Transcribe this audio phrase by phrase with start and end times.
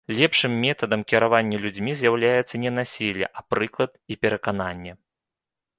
[0.17, 4.91] Лепшым метадам кіравання людзьмі з'яўляецца не насілле, а прыклад і перакананне.